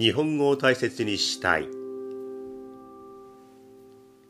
[0.00, 1.68] 日本語を大切にしたい。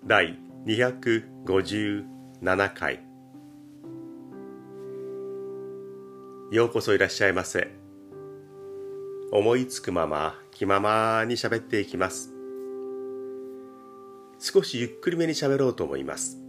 [0.04, 0.36] 第
[0.66, 3.06] 257回。
[6.50, 7.70] ようこそいらっしゃいませ。
[9.30, 12.34] 思いつくまま気ままに喋っていきます。
[14.40, 16.42] 少しゆっくりめに喋ろうと思います。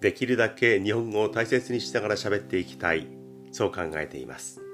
[0.00, 3.06] できるだけ日本語を大切にしながら喋っていきたい。
[3.52, 4.65] そう考えています。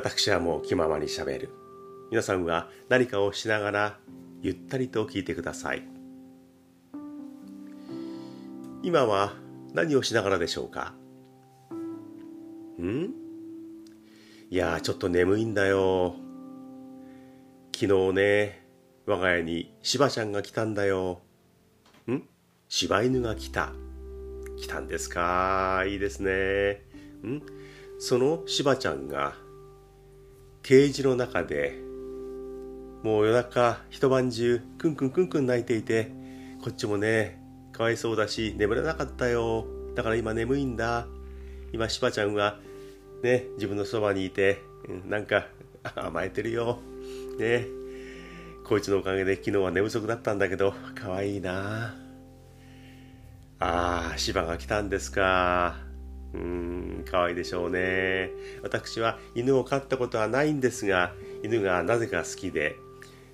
[0.00, 1.50] 私はもう気ままにしゃべる。
[2.12, 3.98] 皆さんは何かをしながら
[4.40, 5.82] ゆったりと聞いてください。
[8.84, 9.32] 今は
[9.74, 10.94] 何をしながらでしょうか？
[12.80, 13.10] ん？
[14.50, 16.14] いやちょっと眠いんだよ。
[17.74, 18.64] 昨日ね
[19.04, 21.22] 我が家にしばちゃんが来たんだよ。
[22.08, 22.22] ん？
[22.68, 23.72] 柴犬が来た。
[24.60, 25.82] 来たんですか？
[25.88, 26.84] いいですね。
[27.26, 27.42] ん？
[27.98, 29.34] そのしばちゃんが
[30.68, 31.78] ケージの中で
[33.02, 36.12] もう夜中一晩中クンクンクンクン泣いていて
[36.62, 39.64] こっちもねかわいそうだし眠れなかったよ。
[39.94, 41.06] だから今眠いんだ。
[41.72, 42.58] 今しばちゃんは
[43.22, 45.46] ね自分のそばにいて、うん、なんか
[45.96, 46.80] 甘えてるよ。
[47.38, 47.64] ね。
[48.62, 51.96] こいつのおかげで昨日は寝不足だったんだけどかわいいな。
[53.58, 55.87] ああ芝が来たんですか。
[56.34, 58.30] うーん、可愛いでしょうね。
[58.62, 61.12] 私は犬を飼ったことはないんですが、
[61.42, 62.76] 犬がなぜか好きで、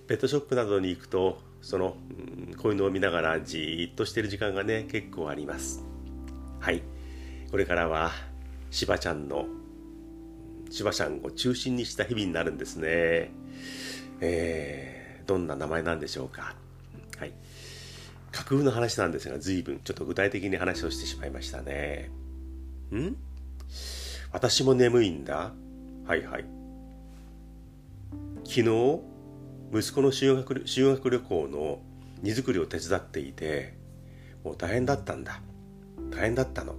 [0.07, 1.97] ペットショップなどに行くと、その、
[2.59, 5.83] 子犬を見ながらじーっとしてる時間がね、結構あります。
[6.61, 6.83] はい。
[7.51, 8.13] これからは、
[8.71, 9.47] しばちゃんの、
[10.71, 13.31] しばちゃんを中心にした日々になるんですね。
[14.21, 16.55] えー、どんな名前なんでしょうか。
[17.19, 17.33] はい。
[18.33, 22.11] 架空の話なんですが、随分ちょっと具体的に話をしてしまいましたね。
[22.97, 23.17] ん？
[24.33, 25.53] 私も眠いんだ。
[26.07, 26.45] はいはい。
[28.45, 29.01] 昨日、
[29.73, 31.81] 息子の修学修学旅行の
[32.23, 33.75] 荷造りを手伝っていて、
[34.45, 35.41] もう大変だったんだ。
[36.11, 36.75] 大変だったの。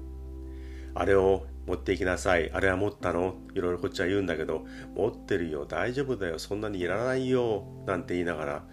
[0.94, 2.52] あれを持っていきなさい。
[2.52, 3.36] あれは持ったの？
[3.54, 4.66] いろいろこっちは言うんだけど、
[4.96, 5.66] 持ってるよ。
[5.66, 6.40] 大丈夫だよ。
[6.40, 7.66] そんなにいらないよ。
[7.86, 8.64] なんて言いながら、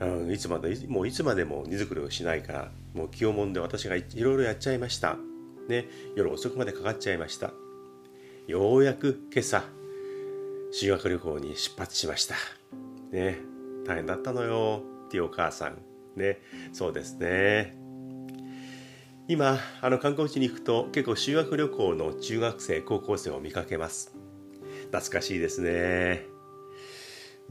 [0.00, 5.18] うん、いつまで、もういつまでも荷造りをしないから、もう気をもんで私がいろいろやっちゃいました。
[5.68, 7.52] ね、夜遅くまでかかっちゃいました。
[8.46, 9.64] ようやく今朝、
[10.72, 12.34] 修学旅行に出発しました。
[13.10, 13.38] ね、
[13.86, 15.78] 大変だったのよ、っていうお母さん。
[16.16, 16.40] ね、
[16.72, 17.76] そうですね。
[19.28, 24.14] 今、あの観光地に行くと結構修学旅行の中学生、高校生を見かけます。
[24.90, 26.26] 懐かしいですね。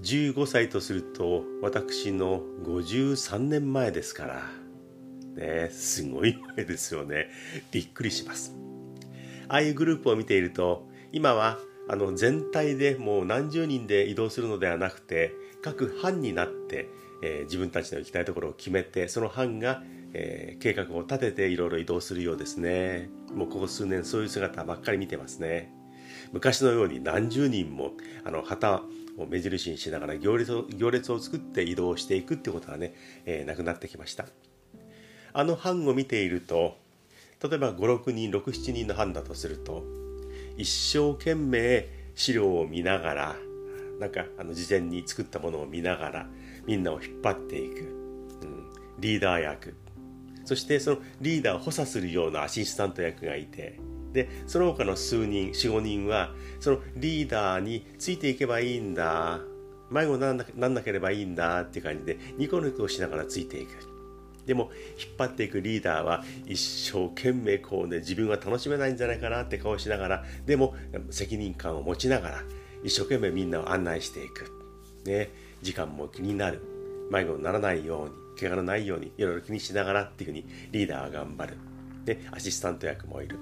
[0.02, 4.61] 15歳とすると私の53年前ですから。
[5.36, 7.30] ね、すごい前ですよね。
[7.72, 8.56] びっくりします。
[9.48, 11.60] ああいうグループを見ていると、今は
[11.90, 16.88] あの全体でもう何十人で移動するのではなくて、各班になって、
[17.22, 19.84] えー、自分たちの行きたいところを決めて、その班が、
[20.14, 23.10] えー、計画を立てていろいろ移動するようですね。
[23.34, 25.72] もうここ数年そういう姿ばっかり見てますね。
[26.32, 27.92] 昔のように何十人も
[28.24, 28.84] あの旗
[29.18, 32.94] を目印にしながら行列を行列を作って移動していくってことはね、
[33.26, 34.26] えー、なくなってきました。
[35.34, 36.78] あの班を見ていると
[37.42, 39.84] 例えば56人67人の班だとすると
[40.58, 43.36] 一生懸命資料を見ながら
[44.00, 46.28] なんかあの事前に作ったものを見ながら
[46.66, 49.76] みんなを引っ張っていく、うん、リーダー役。
[50.44, 53.80] そしてそのリーダーを補佐するようなアシスタント役がいて
[54.12, 59.40] でその他の数人45人はそのリーダーについていけばいいんだ。
[59.92, 63.91] 迷子になんなければいいんだっていう感じでニコニコしながらついていく。
[64.46, 70.76] でも引っ張っていくリーダーは一生懸命こうね自分は楽しめないんじゃないかなって顔しながらでも
[71.10, 72.44] 責任感を持ちながら
[72.84, 74.52] 一生懸命みんなを案内していく、
[75.06, 75.30] ね、
[75.62, 76.62] 時間も気になる。
[77.12, 81.58] 迷子にならないように怪我のないようにいろいろ気にしながらっていうふうにリーダーは頑張る、
[82.06, 83.38] でアシスタント役もいる。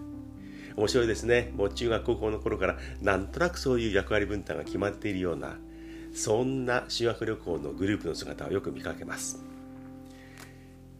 [0.75, 1.51] 面白いですね。
[1.55, 5.57] もう中学高校の頃からなんとなくそういう役割分担が決まっているような
[6.13, 9.43] そんな修学旅行のグループの姿をよく見かけます。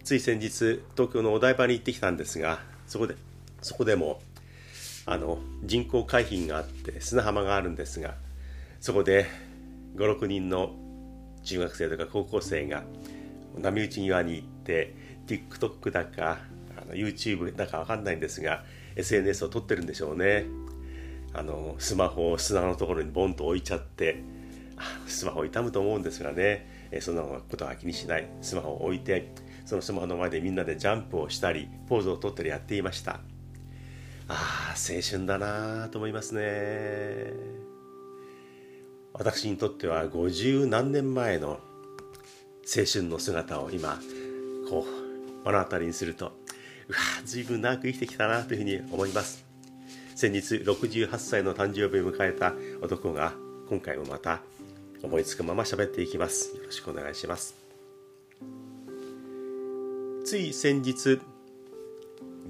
[0.03, 3.15] つい先日東京のお台場に行ってきたんですがそこで
[3.61, 4.21] そこでも
[5.05, 8.15] あの人工海浜があって砂浜があるんですが
[8.79, 9.25] そこで
[9.95, 10.75] 56人の
[11.43, 12.83] 中学生とか高校生が
[13.57, 14.95] 波打ち際に行って
[15.27, 16.39] TikTok だか
[16.77, 18.63] あの YouTube だか分かんないんですが
[18.95, 20.45] SNS を撮ってるんでしょうね。
[21.31, 24.23] あのスマホを砂のところにボンと置いちゃって
[25.05, 28.27] スマホ傷むと思うんですがねそんなことは気にしない。
[28.41, 29.31] スマホを置いて
[29.69, 33.19] そのスマホの前でみんなでジャンプをしたりポーズをとったりやっていました。
[34.27, 37.31] ああ青春だなと思いますね。
[39.13, 41.59] 私にとっては50何年前の
[42.65, 43.99] 青春の姿を今
[44.67, 46.31] こう目の当たりにすると
[46.87, 49.45] うわ随分長く生きてきたなというふうに思います。
[50.15, 53.33] 先日68歳の誕生日を迎えた男が
[53.69, 54.41] 今回もまた
[55.03, 56.55] 思いつくまま喋っていきます。
[56.57, 57.58] よろしくお願いします。
[60.29, 61.19] つい先日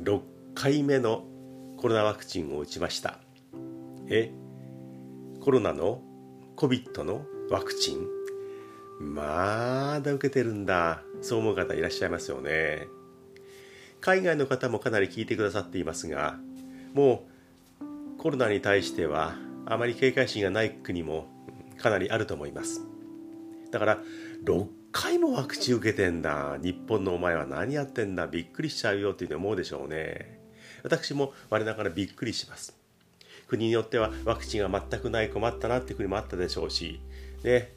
[0.04, 0.22] 6
[0.54, 1.24] 回目の
[1.78, 3.20] コロナワクチンを打ちました。
[4.10, 4.34] え
[5.40, 6.02] コロナの
[6.58, 8.06] COVID のワクチン？
[9.00, 11.04] まだ受けてるんだ。
[11.22, 12.88] そう思う方いらっしゃいますよね。
[14.02, 16.36] 海外の方もかなり聞いてくださっていますが
[16.94, 17.24] も
[17.80, 19.36] うコロナに対しては
[19.66, 21.28] あまり警戒心がない国も
[21.78, 22.82] かなりあると思います。
[23.72, 24.00] だから
[24.92, 26.58] 回もワクチン受けてんだ。
[26.62, 28.28] 日本のお前は何やってんだ。
[28.28, 30.40] びっくりしちゃうよっていうふうに思うでしょうね。
[30.84, 32.76] 私も我ながらびっくりします。
[33.48, 37.02] 国によってはワクチンが全くない困ったなっていう国もあったでしょうし、
[37.44, 37.74] で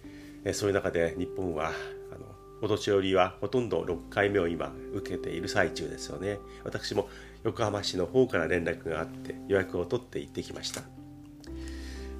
[0.53, 1.71] そういう中で日本はあ
[2.19, 2.27] の
[2.61, 6.39] お年寄りはほとんど6回目を今受けている最中ですよね。
[6.65, 7.09] 私も
[7.45, 10.83] 横浜市の方から連絡があって予約を取って行ってきました。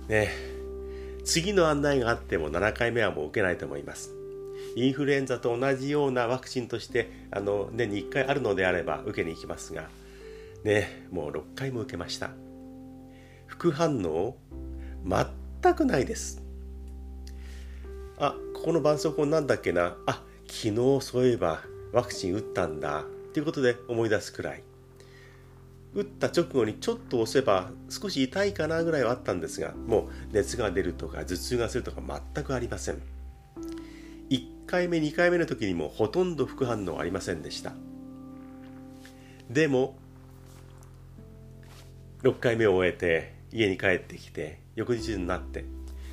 [0.09, 0.31] ね。
[1.25, 4.22] 次の案内があっても7回目はもう受けないと思います。
[4.77, 9.89] インフルエンザと同じようなワクチンとしてあの年に1回あるのであれば受けに行きますが
[10.65, 12.31] ねもう6回も受けました。
[13.47, 14.37] 副反応
[15.05, 16.43] 全くないです。
[18.19, 19.97] あここの絆創膏なんだっけな。
[20.07, 21.61] あ昨日そういえば
[21.93, 23.05] ワクチン打ったんだ。
[23.33, 24.63] ということで思い出すくらい。
[25.95, 32.01] 打った直後にちょっと押せば少し痛いかなぐらいはあったんですがもう熱が出るとか頭痛がするとか
[32.35, 33.12] 全くありません。
[34.73, 37.75] 回目2回目の時にもほとんど副反応ありませんでした。
[39.51, 39.99] でも
[42.23, 45.67] 6回目を終えて家に帰ってきて翌日になって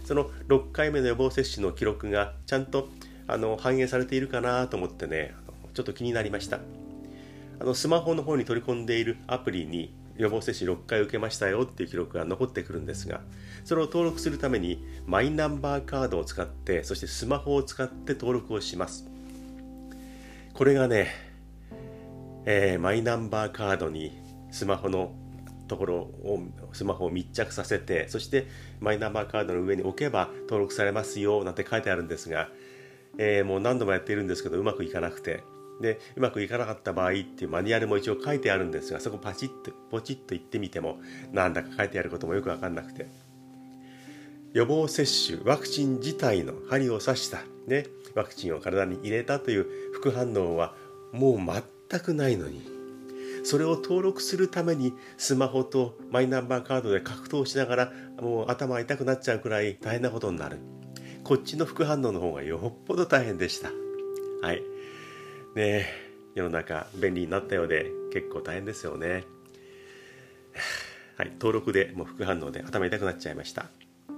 [0.03, 2.89] その6回目の予防接種の記録がちゃんと
[3.27, 5.33] あの反映されているかなと思ってね
[5.73, 6.59] ちょっと気になりました。
[7.61, 13.21] あのスマホの方に取り込んでいるアプリに予防接種6回受けましたよっていう記録が残ってくるんですが
[13.63, 19.09] それを登録するためにマイナンバーカードを使ってそしてスマホを使って登録をします。
[20.53, 21.07] これがね、
[22.45, 24.11] えー、マイナンバーカードに
[24.51, 25.13] スマホの
[25.69, 26.41] ところを
[26.73, 28.47] スマホを密着させてそして
[28.81, 32.49] マイナンバーカードの上に置けば登録されますよなんて書いてあるんですが、
[33.17, 35.43] えー、もう何度もやっているんですけどうまくいかなくて。
[35.79, 40.99] でうまくいかなかった場合っていうマニュアルも一応書いてあるんですがそこパチッとポチッと行ってみても
[41.31, 43.07] なんだか書いてあることもよく分かんなくて。
[44.53, 47.85] 予防接種ワクチン自体の針を刺した、ね、
[48.15, 50.73] ワクチンを体に入れたという副反応は
[51.11, 51.37] もう
[51.89, 52.79] 全くないのに
[53.43, 60.59] それを登録するためにスマホとマイナンバーカードで格闘しながらもう頭痛くなっちゃうくらい大変なことになる。
[61.23, 63.71] こっちの副反応の方がよっぽど大変でした。
[64.41, 64.61] はい。
[65.55, 65.87] ね
[66.35, 69.23] 世の中便利になったようで結構大変ですよね。
[71.17, 71.31] はい。
[71.31, 73.69] 登録でもう副反応で頭痛くなっちゃいました。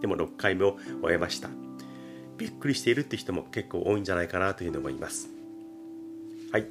[0.02, 1.50] でも6回目を終えました。
[2.38, 5.30] びっくりしているって人も結構多いんじゃないかなというふうに思います。
[6.52, 6.68] はい。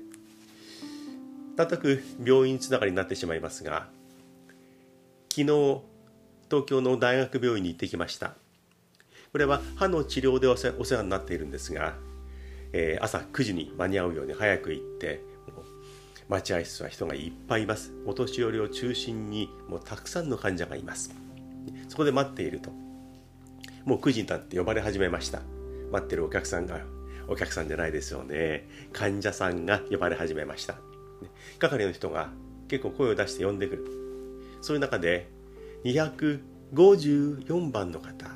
[1.56, 3.88] なんとなく病院つながりになってしまいますが
[5.28, 5.46] 昨日
[6.48, 8.34] 東京の大学病院に行ってきました。
[9.30, 11.94] これは歯の治療でお世話になっているんですが、
[12.72, 15.22] えー、朝9時に間に合うように早く行って
[16.28, 17.92] 待合室は人がいっぱいいます。
[18.06, 21.12] お年寄りを中心にもうたくさんの患者がいます。
[21.88, 22.70] そこで待っていると。
[23.84, 25.42] もう9時になって呼ばれ始めました。
[25.90, 26.80] 待ってるお客さんが
[27.28, 28.68] お客さんじゃないですよね。
[28.92, 30.76] 患者さんが呼ばれ始めました。
[31.58, 32.30] 係の人が
[32.68, 33.86] 結構声を出して呼んでくる。
[34.60, 35.28] そういう中で
[35.84, 38.26] 254番の方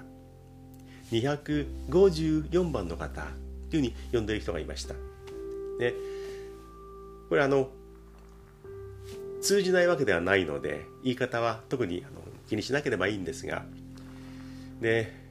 [1.12, 3.26] 254番の方
[3.70, 4.94] というふうに呼んでいる人がいました。
[5.78, 5.94] で
[7.28, 7.68] これあの
[9.40, 13.64] 通じないわけではないので言い方は特にあの気にしなければいいんですが
[14.80, 15.23] で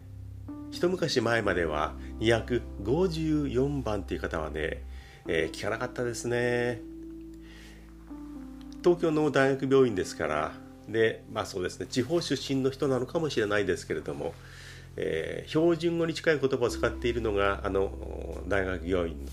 [0.73, 4.81] 一昔前までは254番っていう方はね、
[5.27, 6.81] えー、聞かなかったですね。
[8.83, 10.51] 東京の大学病院ですから
[10.89, 14.33] でまあそうですね地方出身の人なのかもしれないですけれども、
[14.97, 19.31] えー、標準語に近い言葉を使っているのがあの大学病院の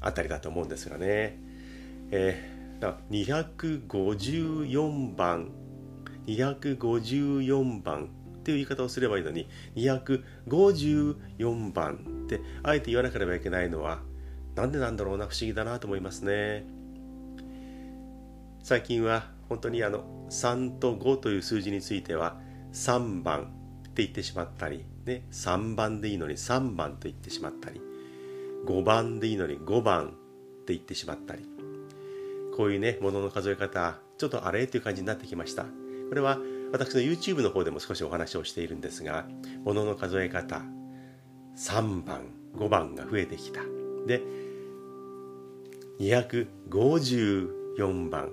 [0.00, 1.38] あたりだと思うんですがね、
[2.10, 5.50] えー、254番
[6.26, 8.08] 254番
[8.48, 14.00] っていう言い方をすればいいのに254番ってあえて言わなければいけないのは
[14.54, 16.64] なんでなんだろうな不思議だなと思いますね。
[18.62, 22.40] 最近は本当にあの3と5という数字については
[22.72, 23.44] 3番っ
[23.92, 27.80] て言ってしまったりね、3番でいいのに3番と言ってしまったり
[28.66, 30.10] 5番でいいのに5番っ
[30.64, 31.46] て言ってしまったり
[32.56, 36.38] こういうねものの数え方ちょっとあれという感じになってきましたこれは
[36.72, 39.26] 私の YouTube の方でも少しお話をしているんですが
[39.64, 40.62] ものの数え方
[41.56, 42.22] 3番
[42.56, 43.60] 5番が増えてきた。
[44.06, 44.22] で
[46.00, 48.30] 254番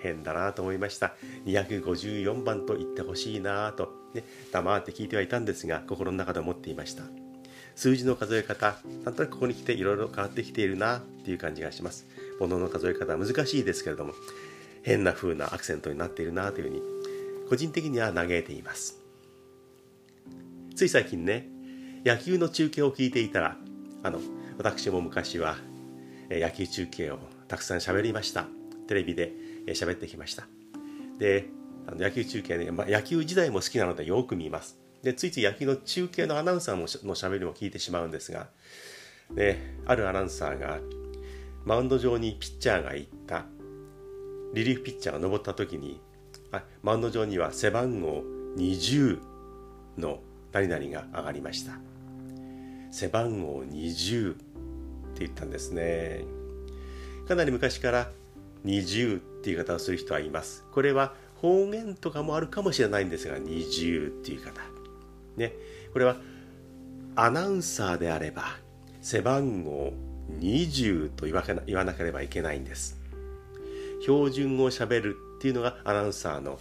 [0.00, 1.14] 変だなと思いました。
[1.46, 7.04] 254番と言ってほしいなと、ね、黙って聞いてはいたんですが心の中で思っていました。
[7.74, 12.06] 数字の数え方なんとなくここに来ていろいろ変わってきているなっていう感じがします。
[12.38, 14.12] 物の数え方は難しいですけれども
[14.82, 16.82] 変な風なアクセントになっているなというふうに
[17.48, 19.00] 個人的には嘆いています。
[20.74, 21.48] つい最近ね
[22.04, 23.56] 野球の中継を聞いていたら
[24.02, 24.20] あの
[24.58, 25.56] 私も昔は
[26.30, 28.46] 野球中継をたくさん喋りました。
[28.86, 29.32] テレビで
[29.68, 30.46] 喋ってきました。
[31.18, 31.46] で
[31.86, 34.78] あの野球中継ね、まあ、野球時代も好きなのでよく見ます。
[35.02, 38.48] でついつい野球の中継のアナウンサーのしゃべりも聞いてしまうんですが
[39.30, 40.78] であるアナウンサーが
[41.64, 43.44] マウンド上にピッチャーが行った。
[44.54, 46.00] リリーフピッチャーが登った時に
[46.82, 48.22] マウンド上には背番号
[48.56, 49.18] 20
[49.98, 50.20] の
[50.52, 51.78] 何々が上がりました。
[52.90, 54.44] 背番号20って
[55.20, 56.24] 言ったんですね。
[57.26, 58.10] かなり昔から
[58.64, 60.64] 20っていう言い方をする人はいます。
[60.72, 64.60] これは方言とかもあるかもしれないんですが20っていう言い方。
[65.36, 65.52] ね、
[65.92, 66.16] これは
[67.16, 68.44] アナウンサーであれば
[69.00, 69.92] 背番号
[70.40, 71.34] 20と言
[71.76, 72.98] わなければいけないんです。
[74.00, 76.58] 標準語をしゃべるっていうのがアナウンサーの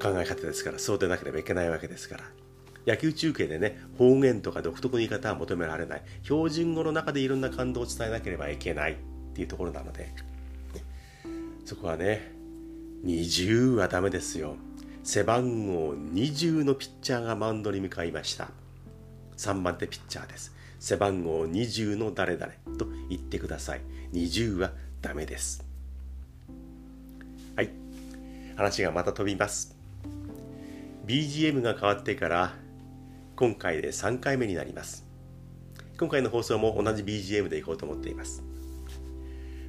[0.00, 2.24] 考え方ですからそうでなければいけないわけですから。
[2.86, 6.02] 野球中継でね方言とか独特の言い方は求められない。
[6.22, 8.96] 標準語の中でいろんな感動を伝えなければいけないっ
[9.34, 10.14] ていうところなので。
[11.66, 12.32] そこはね
[13.04, 14.56] 20はダメですよ。
[15.02, 18.48] 背番号20のピッチャーがマウンドに向かいました。
[19.36, 20.54] 3番手ピッチャーです。
[20.80, 23.82] 背番号20の誰々と言ってください。
[24.14, 24.72] 20は
[25.02, 25.63] ダメです。
[28.56, 29.76] 話がまた飛びます。
[31.06, 32.54] BGM が変わってから
[33.36, 35.06] 今回で3回目になります。
[35.98, 38.42] 今回の放送も同じ BGM でいこうと思っています。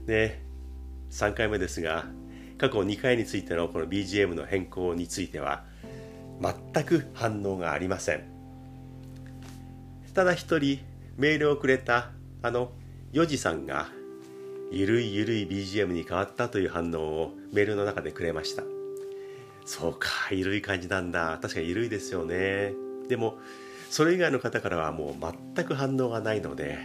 [0.05, 0.41] で
[1.11, 2.05] 3回目ですが
[2.57, 5.65] 過去2回についてのこの BGM の変更については
[6.41, 8.23] 全く反応がありません。
[10.13, 10.79] ただ一人
[11.17, 12.11] メールをくれた
[12.41, 12.71] あの
[13.11, 13.89] ヨジさんが
[14.71, 18.63] ゆるいゆるい BGM に変わったという反応をメールの中でくれました。
[19.65, 21.39] そうかゆるい感じなんだ。
[21.41, 22.73] 確かにゆるいですよね。
[23.07, 23.37] でも
[23.89, 25.15] それ以外の方からはもう
[25.55, 26.77] 全く反応がないので、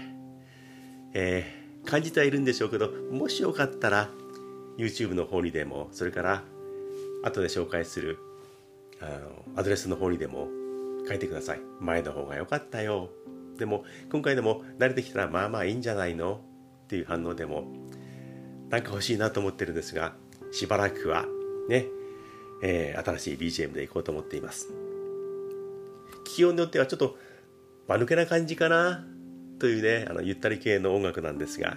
[1.15, 4.09] えー、感じてはいるんでしょうけどもしよかったら
[4.79, 6.43] YouTube の方にでもそれから
[7.25, 8.19] 後で紹介する
[9.01, 10.49] あのアドレスの方にでも
[11.09, 11.61] 書いてください。
[11.81, 13.11] 前の方が良かったよ。
[13.59, 16.41] でも今回でも慣れてきたらまあまあいいんじゃないの？
[16.91, 17.69] っていう反応でも
[18.69, 20.15] なんか欲しいなと思ってるんですが
[20.51, 21.25] しばらくは
[21.69, 21.87] ね、
[22.65, 24.71] えー、新しい BGM でいこうと思っています。
[26.25, 27.17] 気温によってはちょっと
[27.87, 29.05] 間抜けな感じかな
[29.61, 31.77] というねあのゆったり系の音楽なんですが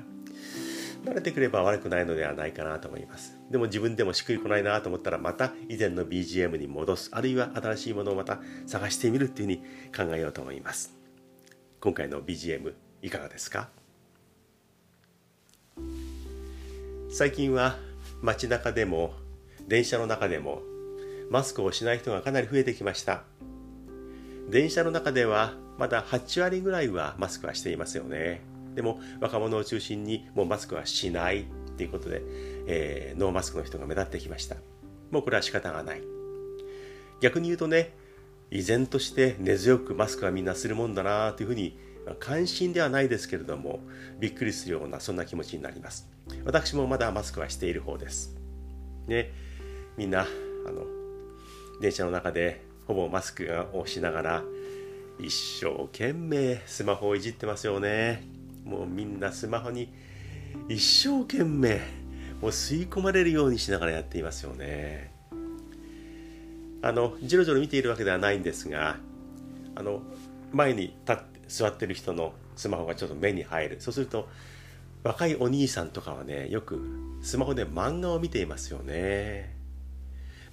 [1.06, 3.38] 慣れてくれば悪くないのではないかなと思います。
[3.52, 10.92] でも自分でもしっくりこないなと思ったらまた以前の BGM に戻すあるいは新しいものをまた探してみるっていうふうに考えようと思います。
[11.80, 13.70] 今回の BGM いかがですか？
[17.16, 17.76] 最近は
[18.24, 19.14] 街中でも
[19.68, 20.64] 電車の中でも
[21.30, 23.22] マスクをしない人がかなり増えてきました。
[24.50, 28.42] 電車の中ではまだ8割ぐらいはマスクはしていますよね。
[28.74, 31.46] でも若者を中心にもうマスクはしないっ
[31.78, 32.24] ていうことで、
[32.66, 34.56] えー、ノーマスクの人が目立ってきました。
[35.12, 36.02] もうこれは仕方がない。
[37.22, 37.94] 逆に言うとね
[38.50, 41.78] 依然として根強くマスクはみんなするもんだなというふうに
[42.20, 43.80] 関心ではないですけれども
[44.20, 46.08] びっくりするようなそんな気持ちになります。
[46.46, 48.36] 私もまだマスクはしている方です。
[49.08, 49.32] ね。
[49.98, 50.86] みんなあの
[51.82, 54.44] 電車の中でほぼマスクをしながら
[55.20, 58.24] 一生懸命スマホをいじってますよね。
[58.66, 59.94] もうみんなスマホに
[60.70, 61.80] 一生懸命
[62.42, 65.12] もう吸い込まれるようにしながらやっていますよね。
[66.82, 68.98] あのじろじろ見ているわけではないんですが
[69.76, 70.02] あの
[70.52, 73.76] 前に立って座ってる人のスマホがちょっと目に入る。
[73.80, 74.28] そうすると
[75.04, 76.82] 若いお兄さんとかはねよく
[77.22, 79.56] スマホで漫画を見ていますよね。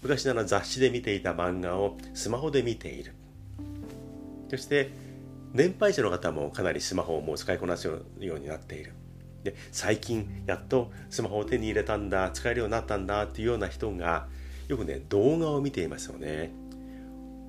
[0.02, 3.14] 昔なら雑誌で見ていた漫画をスマホで見ている。
[4.50, 4.90] そして
[5.54, 8.92] 年配者の方もかなりスマホをもう使いこなすようになっている。
[9.42, 14.26] で最近やっとスマホを手に入れたんだ使えるようになったんだっていうような人が
[14.69, 16.52] よくね動画を見ていますよね。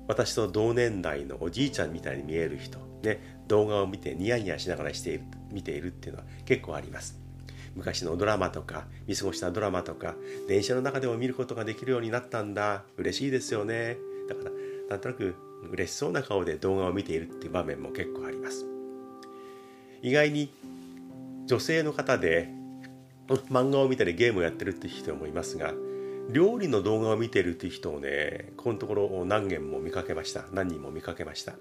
[0.08, 7.18] 私と同年代のおじいちゃんみたいに見える人、ね、動画を見てニヤニヤしながらしている見ているっていうのは結構あります。
[7.74, 10.14] 昔のドラマとか見過ごしたドラマとか
[10.46, 12.84] 電車の中でも見ることができるようになったんだ。
[12.96, 13.96] 嬉しいですよね。
[14.28, 14.50] だから
[14.90, 15.34] なんとなく
[15.70, 18.66] 嬉しそうな顔で動画を見ているっていう場面も結構あります。
[20.02, 20.52] 意外に
[21.46, 22.50] 女性の方で
[23.28, 25.72] 漫画を見たりゲームをやってるって人もいますが
[26.30, 30.44] 料理の動画を見てるっていう人をねこのところ何件も見かけました。
[30.52, 31.54] 何人も見かけました。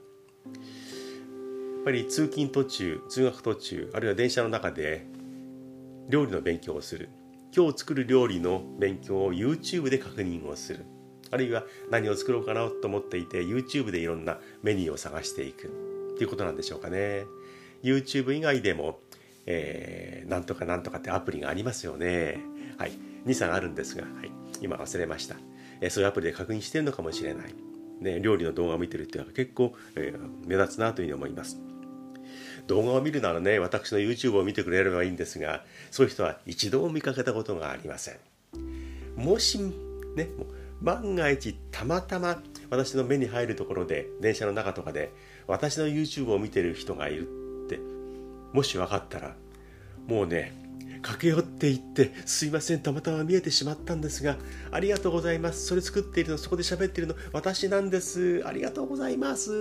[1.83, 5.05] ぱり通勤途中通学途中あるいは電車の中で
[6.09, 7.09] 料理の勉強をする。
[7.55, 10.85] 今日作る料理の勉強を YouTube で確認をする。
[11.31, 15.67] あるいは何を作ろうかなと思っていて YouTube でいろんなメニューを探していく。
[16.15, 17.25] っていうことなんでしょうかね。
[17.83, 18.99] YouTube 以外でも、
[19.45, 22.39] えー、なんとかなんとかってアプリがありますよね。
[22.77, 22.91] はい。
[23.25, 25.35] 23あるんですが、はい、今忘れました、
[25.79, 27.53] えー、そういうアプリで確認してるのかもしれない。
[28.01, 31.70] ね、料理の動画を見てるっていうのは結構、えー、目立つなというふうに思います。
[32.67, 38.15] 動画を見るならね私の YouTube を見てくれればいいんですがそういう人は一度も見かけたことがありません。
[39.15, 40.29] もしね
[40.81, 45.11] 万が一たまたま私の目に入るところで電車の中とかで
[45.47, 47.27] 私の YouTube を見てる人がいる
[47.65, 47.79] って
[48.53, 49.35] もし分かったら
[50.07, 50.60] もうね
[51.01, 54.37] 駆け寄っていって「すいませんたまたま見えてしまったんですが
[54.71, 55.65] ありがとうございます。
[55.65, 58.41] それ作っているのそこで喋っているの私なんです。
[58.45, 59.51] ありがとうございます」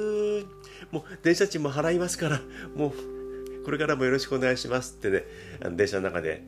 [0.91, 2.41] もう電車賃も払いますから
[2.75, 5.25] もうこれからもよろしくお願いしますってね
[5.73, 6.43] 電車の中で、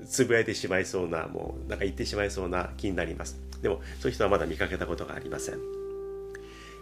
[0.00, 3.40] うん、つぶやいてしまいそうなもうなんか言ってしまいそうな気になります。
[3.62, 5.58] でもそういう人はまだ見かけたことがありません。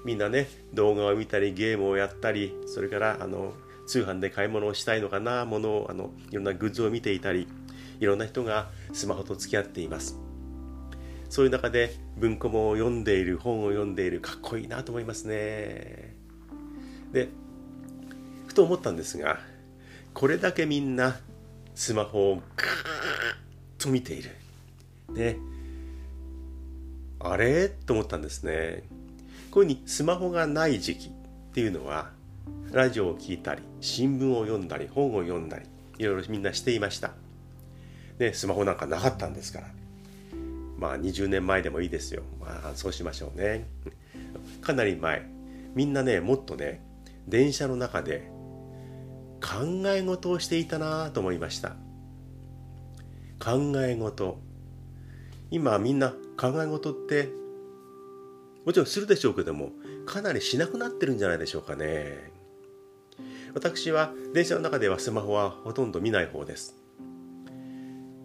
[0.05, 3.53] みんなね動画を見たりゲームをやったりそれからあの
[3.91, 7.49] 通販で買い物をしたいのかなものをあのいろんなグッズを見ていたり
[7.99, 10.17] いろんな人がスマホと付き合っています。
[11.29, 16.15] そういう中で文庫本を読んでいる本を読んでいるかっこいいなと思いますね。
[17.13, 17.29] で
[18.47, 19.41] ふと思ったんですが
[20.15, 21.19] これだけみんな
[21.75, 24.31] スマホをガーッと見ている。
[25.09, 25.37] ね
[27.19, 27.69] あれ？
[27.69, 28.85] と思ったんですね。
[29.51, 31.11] こういうふうにスマホがない時期っ
[31.53, 32.13] ていうのは
[32.73, 35.67] ラジオを聴いたり新聞を読んだり本を読んだり
[35.99, 37.13] いろいろみんなしていました。
[38.19, 39.67] でスマホなんかなかったんですから。
[40.79, 42.23] まあ20年前でもいいですよ。
[42.41, 43.69] まあそうしましょうね。
[44.61, 45.27] かなり前。
[45.75, 46.83] みんなねもっとね
[47.29, 48.31] 電車の中で
[49.41, 51.77] 考え事をしていたなと思いました。
[53.39, 54.39] 考え事。
[55.51, 57.29] 今みんな考え事って
[58.65, 59.71] もちろんするでしょうけども
[60.07, 62.30] かなりしなくなってるんじゃないでしょうかね。
[63.55, 66.77] 私は電車の中ではスマホはほとんど見ない方です。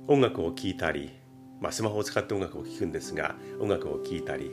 [0.07, 1.11] 音楽を聴いたり、
[1.59, 4.51] まあ、スマホを使って音楽を聴くんですが音楽を聴いたり、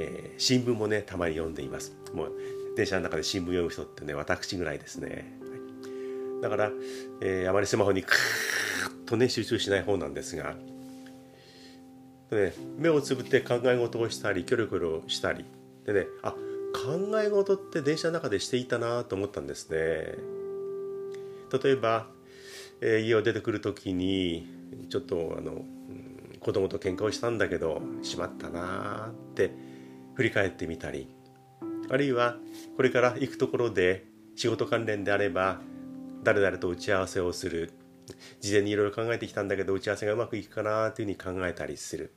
[0.00, 1.96] えー、新聞もねたまに読んでいます。
[2.12, 2.32] もう
[2.76, 5.38] 電車の中で新聞読む人ってね私ぐらいですね。
[6.42, 6.70] だから、
[7.20, 10.56] えー、あまりスマホにクーッとね集中しない方なんですが
[12.30, 15.44] でね、目をつぶって考え事をしたりキョロキョロしたり
[15.86, 16.34] でねあ
[16.72, 19.78] 考え事って電車の中でしていたなと思ったんですね。
[21.62, 22.06] 例えば、
[22.80, 24.48] えー、家を出てくる時に
[24.88, 29.54] ちょっとあの、うん、子供と喧嘩をしたんだけどしまったなって
[30.14, 31.08] 振り返ってみたり
[31.90, 32.36] あるいは
[32.76, 35.60] これから行くところで仕事関連であれば
[36.22, 37.72] 誰々と打ち合わせをする。
[38.40, 42.12] 事前にいろいろ考えてきたんだけど打ち合わせがうまくいくかなというふうに考えたりする。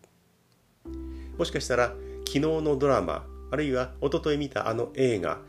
[1.37, 1.93] もしかしたら
[2.25, 5.39] 昨日のドラマあるいは一昨日見たあの映画。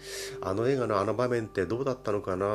[0.42, 2.46] あの映画のあの場面ってどうだったのかな？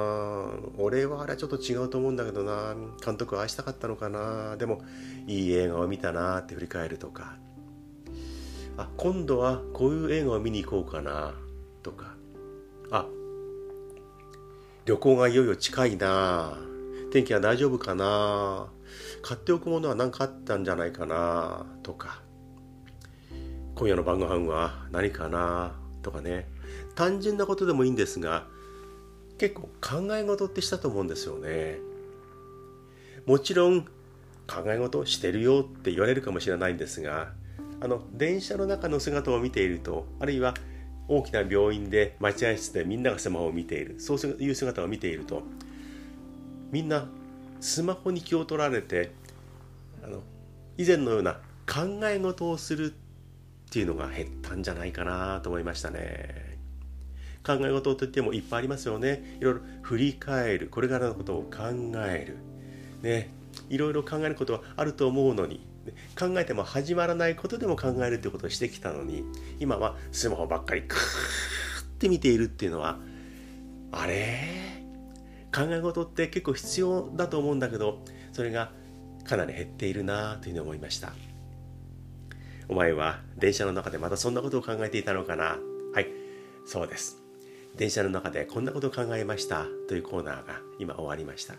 [0.77, 2.75] 俺はあれはちょっと違うと思うんだけどな。
[3.04, 4.56] 監督は愛したかったのかな？
[4.58, 4.82] でも
[5.27, 7.38] いい映画を見たなって振り返るとか。
[8.77, 11.34] あ今度はこういう映画を見に行こうかな？
[11.84, 12.15] とか。
[12.91, 13.08] あ
[14.86, 16.58] 旅行がいよいよ近いな。
[17.12, 18.71] 天気は大丈夫かな？
[19.21, 21.65] 買っておくものは何かあったんじゃないかな？
[21.84, 22.21] とか。
[23.81, 25.71] 今夜の晩ご飯は何かな？
[26.03, 26.47] とかね。
[26.93, 28.45] 単純なことでもいいんですが
[29.39, 31.79] 結構考え事ってしたと思うんですよね。
[33.25, 33.85] もちろん
[34.45, 37.31] 考え事してるよって言われるかもしれないんですが
[37.79, 40.53] あの電車の中の姿を見ているとあるいは
[41.07, 45.41] 大きな病院で待合室でみんながスマホを見ているそういう姿を見ていると
[46.71, 47.09] みんな
[47.59, 49.11] スマホに気を取られて
[50.03, 50.19] あの
[50.77, 52.93] 以前のような考え事をする
[53.71, 56.57] っていうのが減ったんじゃないかなと思いましたね。
[57.41, 59.38] 考え事といってもいっぱいありますよね。
[59.39, 61.49] いろいろ振り返る、これからのことを考
[62.05, 62.38] える。
[63.01, 63.29] ね、
[63.69, 65.65] いろいろ考えることはあると思うのに、
[66.19, 69.23] 考えても始まらないことでも考えるってことをしてきたのに
[69.60, 72.99] 今はスマホばっかり クーって見ているっていうのは
[73.91, 74.84] あれ？
[75.55, 78.71] 考え事って結構必要だと思うんだけどそれが
[79.23, 81.13] かなり減っているなというふうに思いました
[82.71, 85.57] お前は電車の中でまたそんなことを考えていたのかな？
[85.93, 86.07] はい
[86.65, 87.21] そうです。
[87.75, 89.65] 電車の中でこんなことを考えました？
[89.89, 91.55] というコーナーが今終わりました。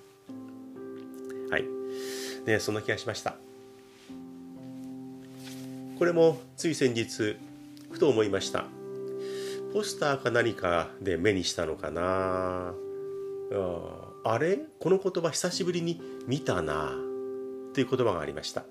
[1.50, 1.64] はい
[2.46, 3.36] ねそんな気がしました。
[5.98, 7.36] これもつい先日
[7.90, 8.64] ふと思いました。
[9.74, 12.72] ポスターか何かで目にしたのかな？
[14.24, 14.60] あれ？
[14.80, 16.94] この言葉久しぶりに見たな？
[17.74, 18.64] という言葉がありました。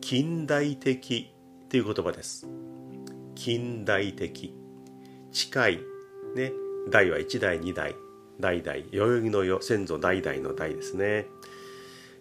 [0.00, 1.30] 近代的
[1.68, 2.48] という言葉です。
[3.34, 4.54] 近代的。
[5.30, 5.78] 近い。
[6.34, 6.52] ね。
[6.90, 7.94] 代は1代2代。
[8.40, 8.78] 代々。
[8.90, 11.26] 代々木の世先祖代々の代ですね。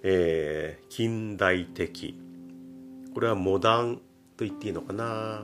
[0.04, 2.20] えー、近代的。
[3.14, 4.02] これはモダン
[4.36, 5.44] と言っていいのかな。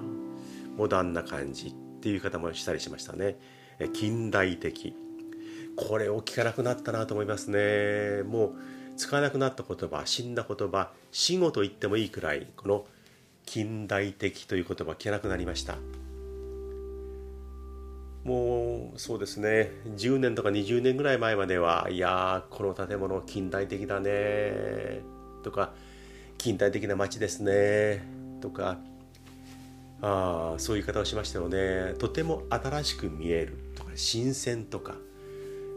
[0.77, 3.37] モダンな感じっていう方もしたりしましたね。
[3.93, 4.93] 近代的。
[5.77, 8.23] これを聞かなくなったなと思いますね。
[8.23, 8.55] もう
[8.97, 12.85] 使わなくなった言葉死んだ言葉死語と言ってもいいくらいこの
[13.45, 15.77] 近代的という言葉聞かなくなりました。
[18.25, 19.71] もうそうですね。
[19.95, 24.99] 10年とか20年ぐらい前まではいやこの建物近代的だね
[25.41, 25.71] とか
[26.37, 28.03] 近代的な街ですね
[28.41, 28.77] とか
[30.01, 34.95] あそういう言い方をしましたよねとても新しく見えるとか新鮮とか、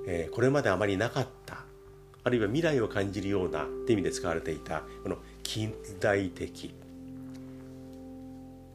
[0.08, 1.67] えー、これまであまりなかった。
[2.28, 6.74] あるいは未来を感じるようなって意味で使われていたこの近代的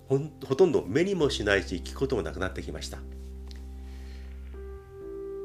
[0.10, 2.98] ほほとんど目にもしないし聞くこともなくなってきました。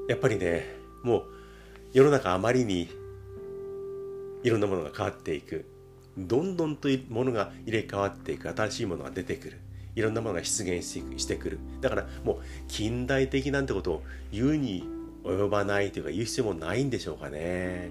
[0.08, 0.64] やっぱりね
[1.02, 1.24] もう
[1.92, 2.88] 世の中あまりに
[4.42, 5.66] いろんなものが変わっていく。
[6.16, 8.48] どんどんというものが入れ替わっていく。
[8.48, 9.58] 新しいものが出てくる。
[9.94, 11.58] いろんなものが出現してくる。
[11.82, 12.36] だからもう
[12.68, 14.97] 近代的なんてことを言うに
[15.28, 17.90] 及ばないというか言う必要もないんでしょうかね。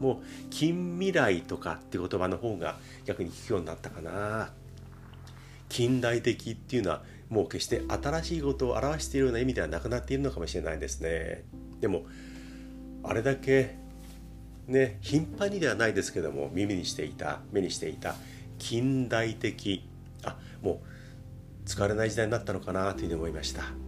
[0.00, 4.50] もう近未来とかって言葉の方が逆に聞くようになったかな。
[5.68, 11.44] 近代的っていうのはもう決して新しいことを表しているような意味ではなくなっているのかもしれないですね。
[11.80, 12.04] でも
[13.02, 13.76] あれだけ
[14.66, 18.14] ね頻繁にではないですけども耳にしていた目にしていた
[18.58, 19.84] 近代的
[20.24, 20.78] あもう
[21.66, 23.85] 使われない時代になったのかなというふうに思いました。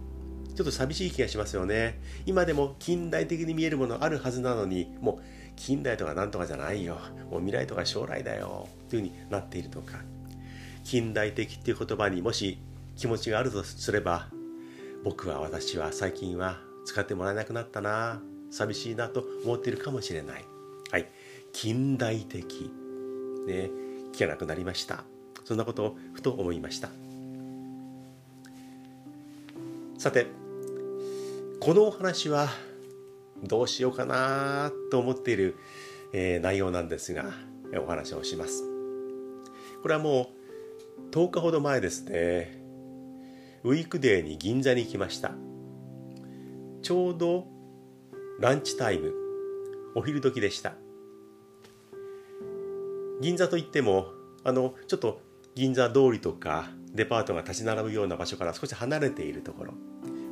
[0.59, 2.01] ちょっと寂しい気がしますよね。
[2.25, 5.23] 今でも近代的に見えるものあるはずなのにもう
[5.55, 6.97] 近代とかなんとかじゃないよ。
[7.31, 8.67] もう未来とか将来だよ。
[8.89, 10.01] というふうになっているとか。
[10.83, 12.59] 近代的っていう言葉にもし
[12.97, 14.27] 気持ちがあるとすれば
[15.05, 18.21] 僕は私は最近は使ってもらえなくなったな。
[18.51, 20.43] 寂しいなと思っているかもしれない。
[20.91, 21.09] はい。
[21.53, 22.69] 近代的。
[23.47, 23.71] ね。
[24.11, 25.05] 聞けなくなりました。
[25.45, 26.89] そんなことをふと思いました。
[29.97, 30.38] さて
[31.61, 32.47] このお話は
[33.43, 35.57] どうしようかなと思っている、
[36.13, 37.33] えー、内容なんですが
[37.83, 38.63] お話をします。
[39.81, 40.29] これはも
[40.97, 42.61] う10日ほど前ですね。
[43.65, 45.33] ウィークデーに銀座に行きました。
[46.81, 47.45] ちょうど
[48.39, 49.13] ランチタイム
[49.95, 50.75] お昼時でした。
[53.19, 54.07] 銀座といっても
[54.45, 55.21] あのちょっと
[55.55, 59.73] 銀座通りとかデパートが立ち並ぶような場所から少し離れているところ。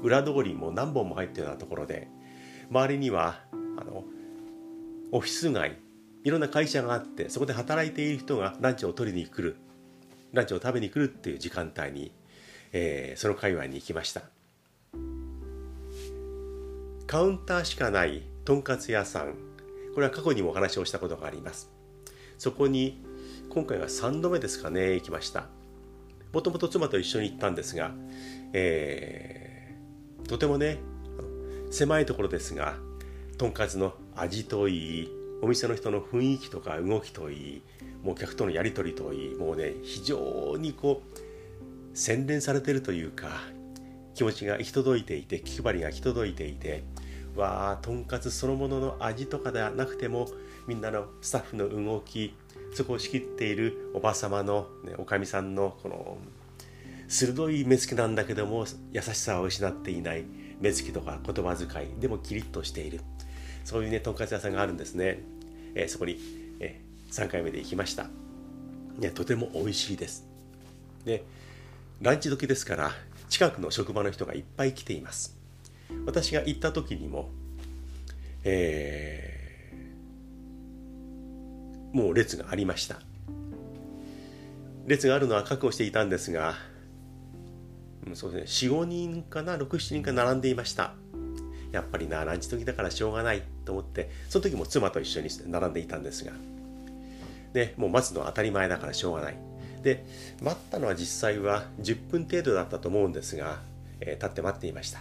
[0.04, 2.08] 裏通りも何本も入っているようなところで
[2.70, 4.04] 周りにはあの
[5.12, 5.78] オフィス街
[6.24, 9.58] いろんな会社があってそこで働いている人がランチを取りに来る
[10.34, 12.12] ランチを食べに来るっていう時間帯に
[12.74, 14.22] えー、その界隈に行きました。
[17.08, 19.34] カウンターしかないとんかつ屋さん。
[19.94, 21.72] これは過去にもお話をしたことがあります。
[22.38, 23.04] そこに
[23.50, 25.48] 今回は3度目ですかね行きました。
[26.34, 27.92] もともと妻と一緒に行ったんですが、
[28.54, 29.47] えー、
[30.28, 30.80] とてもね
[31.72, 32.76] 狭いところですが
[33.38, 35.10] とんかつの味といい
[35.42, 37.62] お店の人の雰囲気とか動きといい
[38.04, 43.42] もう客とのやり取りといいもうね非常にこう洗練されてるというか
[44.14, 46.84] 気持ちが行き届いていて気配りが行き届いていて
[47.36, 50.28] わあとんかつそのものの味とかではなくても
[50.68, 52.34] みんなのスタッフの動き
[52.74, 56.18] そこを仕切っているおば様の、ね、おかみさんのこの
[57.08, 60.26] 鋭い目つきなんだけども優しさを失っていない
[60.60, 63.02] 目つきとか言葉遣いでもキリッとしている。
[63.64, 65.20] そういうねとんかつ屋さんがあるんですね、
[65.76, 66.18] えー、そこに、
[66.62, 68.08] えー、3回目で行きました、
[68.98, 70.26] ね、とても美味しいです。
[71.04, 71.26] で
[72.02, 72.92] ランチ時ですから
[73.28, 75.36] 近くの職場の人がいっぱい来ています。
[76.06, 77.30] 私が行った時にも、
[78.46, 83.02] えー、もう列がありました。
[84.86, 86.56] 列があるのは確保していたんですが、
[88.10, 88.72] うん、そうですね。
[88.72, 90.94] 45人かな67人か並んでいました。
[91.72, 96.32] やっぱりなランチ時だからしょうがないと思ってその時も妻と一緒に並んでいたんですが。
[97.54, 99.38] でもう待つのは当たり前だからしょうがない。
[99.82, 100.06] で
[100.42, 103.60] 待ったのは実際は10分程度だったと思うんですが、
[104.00, 105.00] えー、立って待っていました、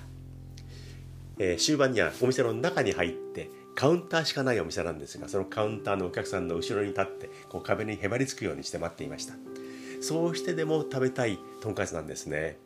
[1.38, 9.34] えー、終盤にはお店の中に入ってカウンターしかないお店なんですがそのカウンターのお客さんの後ろに立ってこう壁にへばりつくようにして待っていました。
[10.00, 12.58] そうしてでも食べたいとんかつなんですね。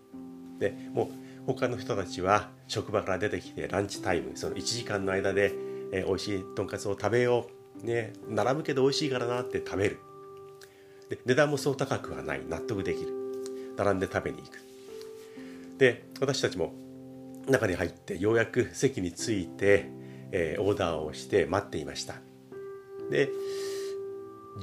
[0.60, 1.08] でもう
[1.46, 5.52] 他の人たちは職場から出てきてランチタイムその1時間の間で、
[5.92, 7.48] えー、美味しいとんかつを食べよ
[7.82, 7.86] う。
[7.86, 9.98] ね並ぶけど美味しいからなって食べる。
[11.08, 12.42] で値段もそう高くはない。
[12.46, 13.08] 納得できる。
[13.76, 14.58] 並んで食べに行く。
[15.78, 16.74] で私たちも
[17.48, 19.90] 中に入ってようやく席に着いて
[20.32, 22.14] えー、オーダーをして待っていました。
[23.10, 23.28] で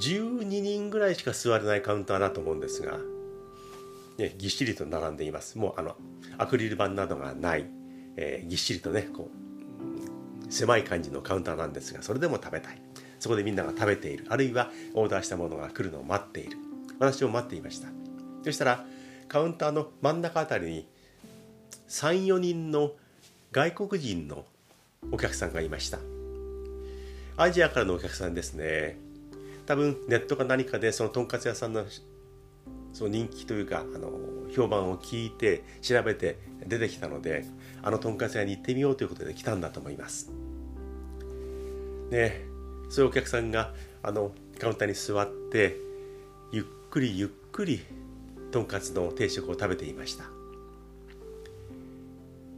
[0.00, 2.98] 12人ぐらいしか座れないカウンターだと思うんですが、
[4.18, 5.58] ね、ぎっしりと並んでいます。
[5.58, 5.96] もうあの
[6.36, 7.66] アクリル板などがない、
[8.16, 12.82] えー、ぎっしりとねこう狭い感じのカウンターなんですがそれでも食べたい。
[13.20, 14.26] そこでみんなが食べている。
[14.28, 16.58] あるいはオーダーしたものが来るのを待っている。
[16.98, 17.88] 私も待っていました。
[18.44, 18.84] そしたら
[19.28, 20.88] カウンターの真ん中あたりに
[21.88, 22.92] 34人の
[23.52, 24.44] 外国人の
[25.12, 25.98] お客さんがいました。
[27.36, 28.98] アジアからのお客さんですね。
[29.66, 31.84] 多分ネットか何かでそのとんかつ屋さんの
[32.92, 34.10] その人気というかあの
[34.54, 37.44] 評判を聞いて調べて出てきたので
[37.82, 40.30] あのとんかつ屋に行ってみようということで来たんだと思います。
[42.10, 42.42] ね
[42.88, 45.76] そういうお客さんがあのカウンターに座って
[46.52, 47.82] ゆっくりゆっくり
[48.50, 50.24] とんかつの定食を食べていました。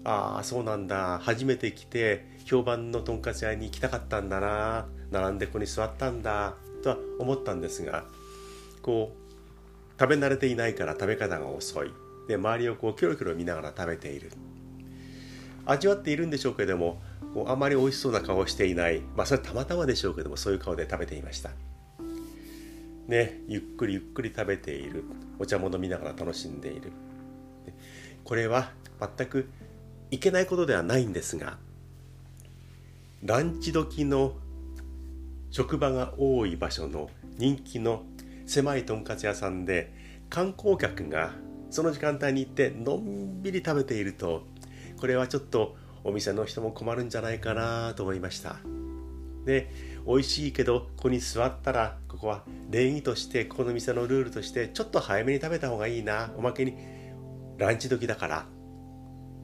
[0.02, 1.18] ああそうなんだ。
[1.22, 4.86] 初めて来て評判のとんかつ屋に行きたかったんだな。
[5.10, 8.04] 並んでここに座ったんだとは思ったんですが
[8.82, 9.19] こう
[10.00, 11.92] 食べ慣れていないから食べ方が遅い。
[12.26, 14.32] で周りをこうキョロキョロ見ながら食べている。
[15.66, 17.02] 味わっているんでしょうけども
[17.34, 19.02] こうあまり美味しそうな顔をしていない。
[19.14, 21.50] まあそれたまたまでしょうけどもそういう顔で食べていました。
[23.08, 25.04] ねゆっくりゆっくり食べている。
[25.38, 26.92] お茶も飲みながら楽しんでいる。
[28.24, 28.70] これは
[29.16, 29.50] 全く
[30.10, 31.58] いけないことではないんですが
[33.22, 34.34] ランチ時の
[35.50, 38.02] 職場が多い場所の人気の
[38.50, 39.92] 狭いとんかつ屋さんで
[40.28, 41.30] 観光客が
[41.70, 44.42] その時間帯に行ってのんびり食べていると
[44.98, 48.56] これはちょっとお店の人も困るんじゃないかなと思いました。
[49.44, 49.70] で
[50.04, 56.74] 美味しいけどここに座ったらここは礼儀としてここの店のルールとしてちょっと早めに食べた方がいいなおまけに
[57.56, 58.46] ランチ時だから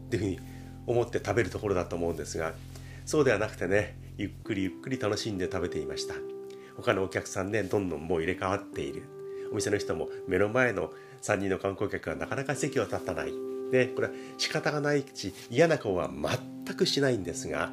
[0.07, 0.41] っていうふうに
[0.87, 2.55] 思って食べるところだと思うんですが
[3.05, 6.36] そうではなくてねゆっくりゆっくり楽しんで食べていました。
[6.77, 9.05] 他のお客さんねどんどんもう入れ替わっている。
[9.53, 10.91] お店の人も目の前の
[11.23, 13.33] 3人の観光客がなかなか席を立たない。
[13.71, 17.73] でこれは仕方がないし嫌な顔は全くしないんですが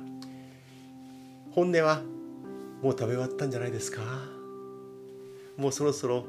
[1.52, 2.02] 本音は
[2.82, 4.02] もう食べ終わったんじゃないですか。
[5.56, 6.26] もうそろそろ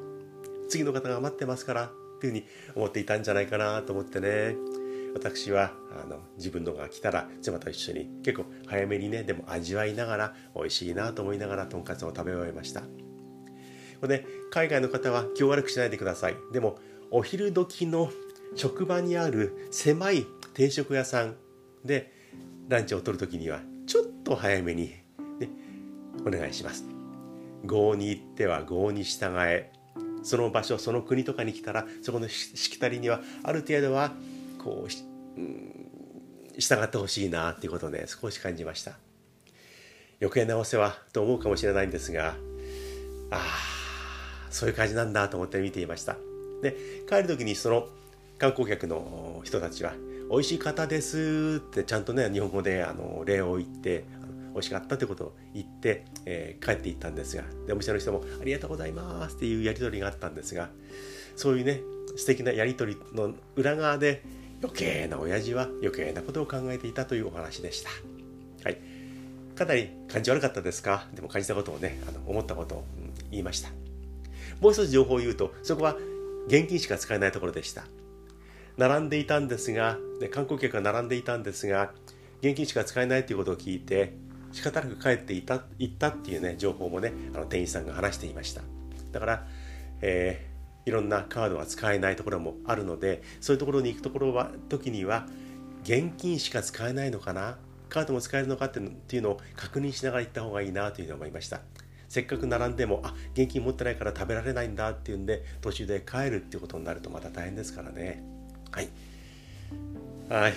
[0.68, 4.54] 次の方が待ってますからっていうふうに思っていたんじゃないかなと思ってね。
[5.14, 5.72] 私は
[6.02, 12.82] あの自分のが来たら妻と一緒に結構早めにねでも味わいながら美味しいなと思いながらとんかつを食べ終えました。
[14.00, 16.36] これで海外の方は気を悪くしないでください。
[16.52, 16.76] でも
[17.10, 18.10] お昼時の
[18.56, 21.36] 職場にある狭い定食屋さん
[21.84, 22.12] で
[22.68, 24.94] ランチを取る時にはちょっと早めに、
[25.38, 25.48] ね、
[26.26, 26.84] お願いします。
[27.64, 29.72] 郷に行っては郷に従え。
[30.22, 34.12] その場所その国とかに来たらそこのしきたりにはある程度は
[34.64, 35.90] こう、うん、
[36.58, 38.92] 従ってほしいなっていうことをね少し感じました。
[40.20, 42.34] 余計なお世話と思うかもしれないんですが
[43.30, 43.42] あ
[44.48, 46.16] そういう感じなんだと思って見ていました。
[46.62, 46.74] で
[47.08, 47.88] 帰る時にその
[48.38, 49.92] 観光客の人たちは
[50.30, 54.04] 「美味しい方です」ってちゃんとね日本語であの礼を言って
[54.52, 60.70] 美味しかったってことを言って、えー、帰っていったんですがでお店の人も「ありがとうございます」っていうやり取りがあったんですが
[61.36, 61.82] そういうね
[62.16, 64.22] 素敵なやり取りの裏側で
[64.64, 67.90] 余計な親父は余計なことを考えていたというお話でした。
[68.64, 68.78] はい。
[69.54, 71.06] かなり感じ悪かったですか？
[71.14, 72.84] でも感じたことをね、あの思ったことを、
[73.30, 73.68] 言いました。
[74.60, 75.96] もう一つ情報を言うと、そこは
[76.46, 77.84] 現金しか使えないところでした。
[78.78, 81.92] 並んでいたんですが、で観光客が並んでいたんですが、
[82.40, 84.14] 現金しか使えないということを聞いて、
[84.52, 88.62] 仕方なく帰っていた行ったっていうね、情報もね、あの店員さんが話していました。
[89.12, 89.46] だから、
[90.00, 90.53] えー
[90.86, 95.26] いろんなカードが使えないところもあるのでそういうところに行くところは時には
[95.82, 97.58] 現金しか使えないのかな？
[97.88, 98.80] カードも使えるのかって
[99.16, 101.60] いうのを確認しながら行った方がいいなというふうに思いました。
[102.08, 108.22] せっかく並んでもあ現金持ってないから食べられないんだっていうんで途中で帰るっていうことになるとまた大変ですからね。
[108.70, 108.88] はい。
[110.28, 110.54] はい。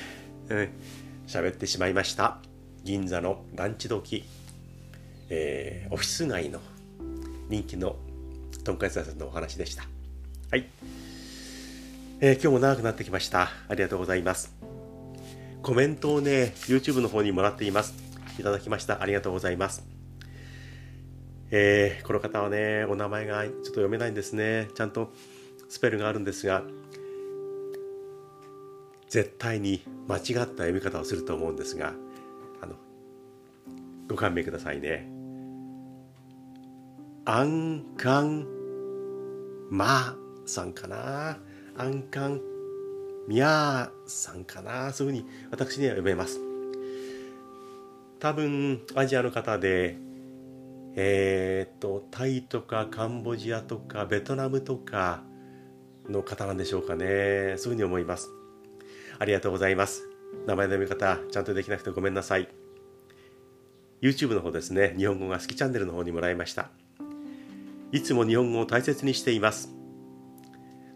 [1.27, 2.39] 喋、うん、ってしまいました。
[2.83, 4.23] 銀座のランチ時、
[5.29, 6.59] えー、オフィス街の
[7.49, 7.97] 人気の
[8.63, 9.83] とんかつ屋さんのお話でした。
[10.49, 10.65] はい、
[12.21, 13.49] えー、今日も長くなってきました。
[13.67, 14.55] ありがとうございます。
[15.61, 17.93] コメントをね YouTube の方にもらっています。
[18.39, 19.01] いただきました。
[19.01, 19.85] ありがとうございます。
[21.51, 24.69] えー、この方はね、お名前がちょっと読めないんですね。
[24.73, 25.11] ちゃんと
[25.67, 26.63] スペルがあるんですが、
[29.09, 31.93] 絶対に間違った読み方をすると思うんですが、
[32.61, 32.75] あの、
[34.07, 35.09] ご勘弁くださいね。
[37.25, 38.47] アンカン
[39.69, 40.15] マ
[40.47, 41.37] さんかな。
[41.77, 42.41] アンカン
[43.27, 44.91] ミャーさんかな。
[44.93, 46.39] そういうふうに私には読めます。
[48.19, 49.97] 多分アジアの方で
[50.99, 55.21] えー、っとタイとかカンボジアとかベトナムとか
[56.09, 57.05] の方なんでしょうかね。
[57.05, 58.31] そういうふうに思います。
[59.19, 60.07] ありがとうございます。
[60.47, 62.49] 名前の読み方ちゃんとできなくてごめんなさい。
[64.01, 64.95] YouTube の方ですね。
[64.97, 66.71] 日本語が好きチャンネルの方にもらいました。
[67.91, 69.76] いつも日本語を大切にしています。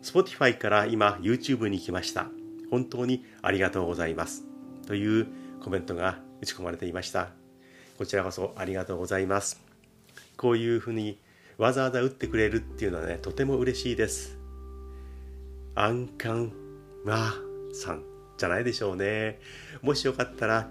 [0.01, 2.27] Spotify から今 YouTube に来ました。
[2.69, 4.43] 本当にありがとうございます。
[4.87, 5.27] という
[5.63, 7.29] コメントが打ち込まれていました。
[7.97, 9.61] こちらこそありがとうございます。
[10.37, 11.19] こういうふうに
[11.57, 14.37] わざわざ打ってくれるっていうのはねとても嬉しいです。
[15.75, 16.51] アンカン
[17.05, 17.35] マ
[17.73, 18.03] さん
[18.37, 19.39] じゃないでしょうね。
[19.81, 20.69] もしよかったら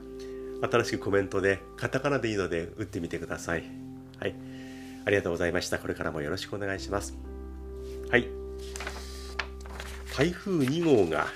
[0.63, 3.65] 新しくコメントでカタカナでいいので打ってみてください。
[4.19, 4.35] はい。
[5.05, 5.79] ありがとうございました。
[5.79, 7.17] これからもよろしくお願いします。
[8.11, 8.29] はい。
[10.15, 11.27] 台風2号が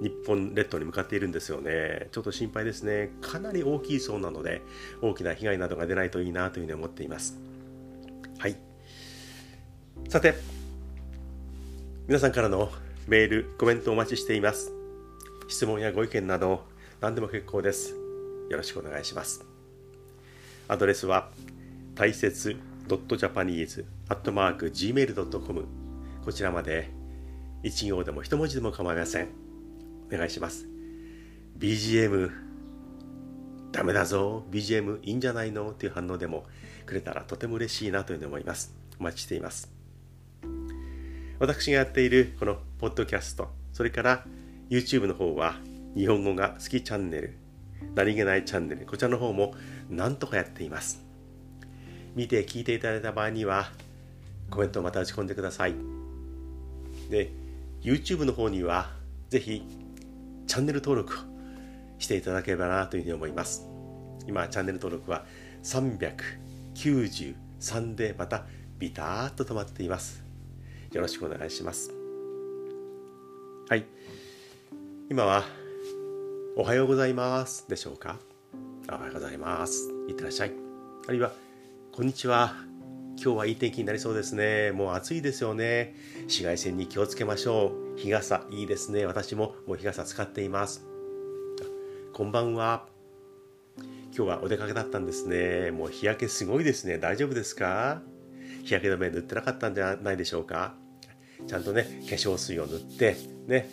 [0.00, 2.08] 日本列島に向かっているんですよね。
[2.12, 3.10] ちょっと心配ですね。
[3.20, 4.62] かなり大きいそうなので、
[5.00, 7.38] 大きな被害などが出ないといいなというふうに思っています。
[8.38, 8.56] はい。
[10.08, 10.34] さて、
[12.06, 12.70] 皆さんからの
[13.08, 14.72] メール、コメントお待ちしています。
[15.48, 16.64] 質問やご意見など、
[17.00, 17.94] 何でも結構です。
[18.50, 19.44] よろしくお願いします。
[20.68, 21.30] アドレスは、
[21.94, 22.56] 大切
[22.88, 25.64] .japanese.gmail.com
[26.24, 26.90] こちらまで
[27.66, 29.28] 1行でも1文字でも構いません。
[30.12, 30.68] お願いします。
[31.58, 32.30] BGM
[33.72, 35.72] ダメだぞ BGM いいんじゃないの？
[35.72, 36.44] っていう反応でも
[36.86, 38.72] くれたらとても嬉しいなというふうに思います。
[39.00, 39.68] お待ちしています。
[41.40, 44.24] 私がやっているこのポッドキャスト、それから
[44.70, 45.56] YouTube の方は
[45.96, 47.36] 日本語が好きチャンネル、
[47.96, 49.54] 何気ないチャンネル、こちらの方も
[49.90, 51.02] なんとかやっています。
[52.14, 53.72] 見て聞いていただいた場合には
[54.50, 55.74] コメントをまた打ち込んでください。
[57.10, 57.32] で、
[57.86, 58.90] YouTube の方には
[59.28, 59.62] ぜひ
[60.48, 61.18] チャンネル登録を
[62.00, 63.64] していただければなというふうに思います。
[64.26, 65.24] 今、チャンネル登録は
[65.62, 68.44] 393でまた
[68.80, 70.24] ビターッと止まっています。
[70.90, 71.92] よろしくお願いします。
[73.68, 73.86] はい。
[75.08, 75.44] 今は、
[76.56, 78.18] おはようございますでしょうか？
[78.90, 79.92] おはようございます。
[80.08, 80.52] いってらっしゃい。
[81.06, 81.30] あるいは、
[81.92, 82.75] こんにちは。
[83.18, 84.72] 今日はいい天気になりそうですね。
[84.72, 85.94] もう暑いですよね。
[86.24, 87.98] 紫外線に気をつけましょう。
[87.98, 89.06] 日傘、いいですね。
[89.06, 90.86] 私ももう日傘使っています。
[92.12, 92.86] こんばんは。
[94.14, 95.70] 今日はお出かけだったんですね。
[95.70, 96.98] もう日焼けすごいですね。
[96.98, 98.02] 大丈夫ですか？
[98.64, 100.74] 日焼け止め塗ってなかったんじゃないでしょうか？
[101.46, 103.68] ちゃんとね、化粧水を塗って、ね、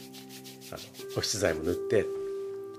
[0.71, 2.06] あの保湿剤も塗って、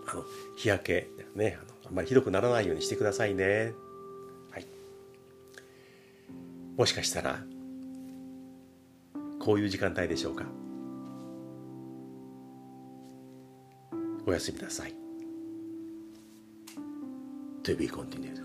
[0.09, 0.25] あの
[0.57, 3.73] 日焼け、ね、あのあんまりひどくならないようにしてくださいね。
[6.77, 7.39] もしかしたら、
[9.39, 10.45] こういう時間帯でしょうか？
[14.27, 14.95] おやすみなさい。
[17.63, 18.44] to be continued.